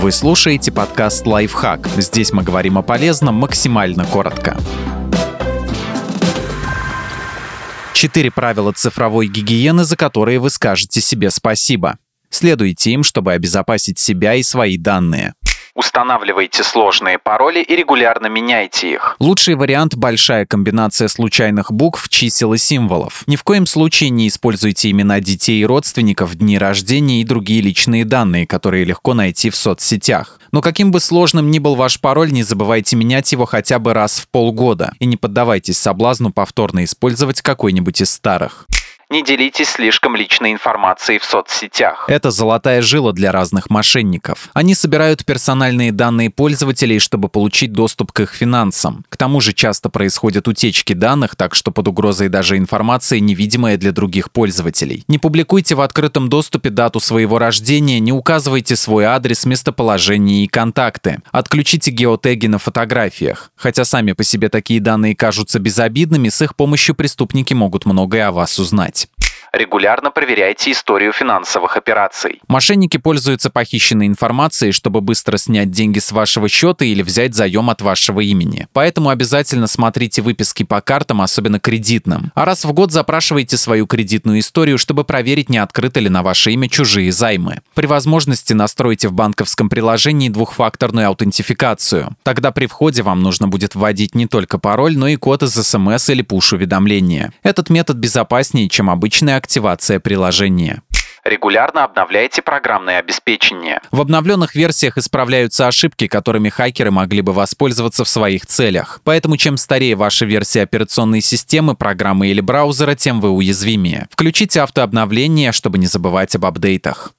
Вы 0.00 0.12
слушаете 0.12 0.70
подкаст 0.70 1.26
«Лайфхак». 1.26 1.88
Здесь 1.96 2.32
мы 2.32 2.44
говорим 2.44 2.78
о 2.78 2.82
полезном 2.82 3.34
максимально 3.34 4.04
коротко. 4.04 4.56
Четыре 7.94 8.30
правила 8.30 8.70
цифровой 8.72 9.26
гигиены, 9.26 9.82
за 9.82 9.96
которые 9.96 10.38
вы 10.38 10.50
скажете 10.50 11.00
себе 11.00 11.32
спасибо. 11.32 11.98
Следуйте 12.30 12.92
им, 12.92 13.02
чтобы 13.02 13.32
обезопасить 13.32 13.98
себя 13.98 14.36
и 14.36 14.44
свои 14.44 14.78
данные. 14.78 15.34
Устанавливайте 15.78 16.64
сложные 16.64 17.20
пароли 17.20 17.60
и 17.60 17.76
регулярно 17.76 18.26
меняйте 18.26 18.94
их. 18.94 19.14
Лучший 19.20 19.54
вариант– 19.54 19.94
большая 19.96 20.44
комбинация 20.44 21.06
случайных 21.06 21.70
букв, 21.70 22.08
чисел 22.08 22.52
и 22.52 22.58
символов. 22.58 23.22
Ни 23.28 23.36
в 23.36 23.44
коем 23.44 23.64
случае 23.64 24.10
не 24.10 24.26
используйте 24.26 24.90
имена 24.90 25.20
детей 25.20 25.60
и 25.60 25.64
родственников, 25.64 26.34
дни 26.34 26.58
рождения 26.58 27.20
и 27.20 27.24
другие 27.24 27.60
личные 27.60 28.04
данные, 28.04 28.44
которые 28.44 28.82
легко 28.82 29.14
найти 29.14 29.50
в 29.50 29.54
соцсетях. 29.54 30.40
Но 30.50 30.62
каким 30.62 30.90
бы 30.90 30.98
сложным 30.98 31.48
ни 31.48 31.60
был 31.60 31.76
ваш 31.76 32.00
пароль, 32.00 32.32
не 32.32 32.42
забывайте 32.42 32.96
менять 32.96 33.30
его 33.30 33.44
хотя 33.44 33.78
бы 33.78 33.94
раз 33.94 34.18
в 34.18 34.28
полгода. 34.28 34.94
И 34.98 35.06
не 35.06 35.16
поддавайтесь 35.16 35.78
соблазну 35.78 36.32
повторно 36.32 36.82
использовать 36.82 37.40
какой-нибудь 37.40 38.00
из 38.00 38.10
старых 38.10 38.66
не 39.10 39.24
делитесь 39.24 39.70
слишком 39.70 40.14
личной 40.16 40.52
информацией 40.52 41.18
в 41.18 41.24
соцсетях. 41.24 42.04
Это 42.08 42.30
золотая 42.30 42.82
жила 42.82 43.12
для 43.12 43.32
разных 43.32 43.70
мошенников. 43.70 44.50
Они 44.52 44.74
собирают 44.74 45.24
персональные 45.24 45.92
данные 45.92 46.28
пользователей, 46.28 46.98
чтобы 46.98 47.30
получить 47.30 47.72
доступ 47.72 48.12
к 48.12 48.20
их 48.20 48.34
финансам. 48.34 49.06
К 49.08 49.16
тому 49.16 49.40
же 49.40 49.54
часто 49.54 49.88
происходят 49.88 50.46
утечки 50.46 50.92
данных, 50.92 51.36
так 51.36 51.54
что 51.54 51.70
под 51.70 51.88
угрозой 51.88 52.28
даже 52.28 52.58
информация, 52.58 53.20
невидимая 53.20 53.78
для 53.78 53.92
других 53.92 54.30
пользователей. 54.30 55.04
Не 55.08 55.18
публикуйте 55.18 55.74
в 55.74 55.80
открытом 55.80 56.28
доступе 56.28 56.68
дату 56.68 57.00
своего 57.00 57.38
рождения, 57.38 58.00
не 58.00 58.12
указывайте 58.12 58.76
свой 58.76 59.04
адрес, 59.04 59.46
местоположение 59.46 60.44
и 60.44 60.48
контакты. 60.48 61.22
Отключите 61.30 61.90
геотеги 61.90 62.46
на 62.46 62.58
фотографиях. 62.58 63.50
Хотя 63.56 63.86
сами 63.86 64.12
по 64.12 64.22
себе 64.22 64.50
такие 64.50 64.80
данные 64.80 65.16
кажутся 65.16 65.58
безобидными, 65.58 66.28
с 66.28 66.42
их 66.42 66.56
помощью 66.56 66.94
преступники 66.94 67.54
могут 67.54 67.86
многое 67.86 68.28
о 68.28 68.32
вас 68.32 68.58
узнать. 68.58 68.97
Регулярно 69.58 70.12
проверяйте 70.12 70.70
историю 70.70 71.12
финансовых 71.12 71.76
операций. 71.76 72.40
Мошенники 72.46 72.96
пользуются 72.96 73.50
похищенной 73.50 74.06
информацией, 74.06 74.70
чтобы 74.70 75.00
быстро 75.00 75.36
снять 75.36 75.72
деньги 75.72 75.98
с 75.98 76.12
вашего 76.12 76.48
счета 76.48 76.84
или 76.84 77.02
взять 77.02 77.34
заем 77.34 77.68
от 77.68 77.82
вашего 77.82 78.20
имени. 78.20 78.68
Поэтому 78.72 79.08
обязательно 79.08 79.66
смотрите 79.66 80.22
выписки 80.22 80.62
по 80.62 80.80
картам, 80.80 81.22
особенно 81.22 81.58
кредитным. 81.58 82.30
А 82.36 82.44
раз 82.44 82.64
в 82.64 82.72
год 82.72 82.92
запрашивайте 82.92 83.56
свою 83.56 83.88
кредитную 83.88 84.38
историю, 84.38 84.78
чтобы 84.78 85.02
проверить, 85.02 85.48
не 85.48 85.58
открыты 85.58 85.98
ли 85.98 86.08
на 86.08 86.22
ваше 86.22 86.52
имя 86.52 86.68
чужие 86.68 87.10
займы. 87.10 87.60
При 87.74 87.86
возможности 87.86 88.52
настройте 88.52 89.08
в 89.08 89.12
банковском 89.12 89.68
приложении 89.68 90.28
двухфакторную 90.28 91.08
аутентификацию. 91.08 92.14
Тогда 92.22 92.52
при 92.52 92.66
входе 92.66 93.02
вам 93.02 93.22
нужно 93.24 93.48
будет 93.48 93.74
вводить 93.74 94.14
не 94.14 94.28
только 94.28 94.58
пароль, 94.58 94.96
но 94.96 95.08
и 95.08 95.16
код 95.16 95.42
из 95.42 95.54
смс 95.54 96.10
или 96.10 96.22
пуш-уведомления. 96.22 97.32
Этот 97.42 97.70
метод 97.70 97.96
безопаснее, 97.96 98.68
чем 98.68 98.88
обычная 98.88 99.34
активация 99.34 99.47
приложения. 100.00 100.82
Регулярно 101.24 101.84
обновляйте 101.84 102.40
программное 102.40 102.98
обеспечение. 102.98 103.80
В 103.90 104.00
обновленных 104.00 104.54
версиях 104.54 104.96
исправляются 104.96 105.66
ошибки, 105.66 106.06
которыми 106.06 106.48
хакеры 106.48 106.90
могли 106.90 107.20
бы 107.20 107.32
воспользоваться 107.32 108.04
в 108.04 108.08
своих 108.08 108.46
целях. 108.46 109.00
Поэтому 109.04 109.36
чем 109.36 109.56
старее 109.56 109.94
ваша 109.94 110.24
версия 110.24 110.62
операционной 110.62 111.20
системы, 111.20 111.74
программы 111.74 112.28
или 112.28 112.40
браузера, 112.40 112.94
тем 112.94 113.20
вы 113.20 113.30
уязвимее. 113.30 114.08
Включите 114.10 114.62
автообновление, 114.62 115.52
чтобы 115.52 115.78
не 115.78 115.86
забывать 115.86 116.34
об 116.34 116.46
апдейтах. 116.46 117.12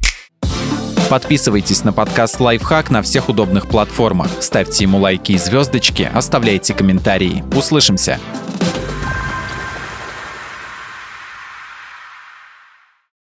Подписывайтесь 1.09 1.83
на 1.83 1.91
подкаст 1.91 2.39
«Лайфхак» 2.39 2.91
на 2.91 3.01
всех 3.01 3.29
удобных 3.29 3.67
платформах. 3.67 4.29
Ставьте 4.41 4.83
ему 4.83 4.99
лайки 4.99 5.31
и 5.31 5.37
звездочки, 5.39 6.09
оставляйте 6.13 6.75
комментарии. 6.75 7.43
Услышимся! 7.55 8.19